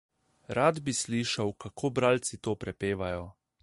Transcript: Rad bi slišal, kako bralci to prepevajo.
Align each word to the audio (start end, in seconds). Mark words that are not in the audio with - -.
Rad 0.59 0.79
bi 0.87 0.93
slišal, 1.01 1.53
kako 1.67 1.95
bralci 2.01 2.43
to 2.47 2.59
prepevajo. 2.65 3.27